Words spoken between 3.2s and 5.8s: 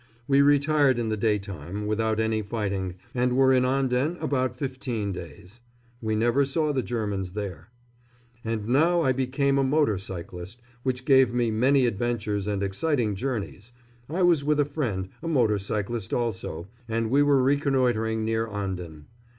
were in Anden about fifteen days.